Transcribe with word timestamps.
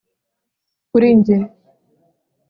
kuri 0.89 1.07
njye 1.19 1.37